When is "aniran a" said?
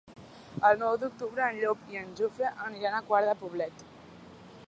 2.71-3.05